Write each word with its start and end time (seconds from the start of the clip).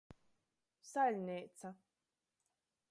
Saļneica. 0.93 1.73